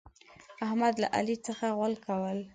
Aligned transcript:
احمد 0.65 0.93
له 1.01 1.07
علي 1.17 1.35
څخه 1.47 1.65
غول 1.77 1.93
کول. 2.05 2.39